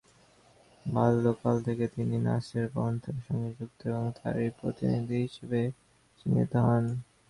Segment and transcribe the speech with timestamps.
[0.85, 5.61] বাল্যকাল থেকেই তিনি নাসেরপন্থার সঙ্গে যুক্ত এবং তাঁরই প্রতিনিধি হিসেবে
[6.19, 6.83] চিত্রিত হন।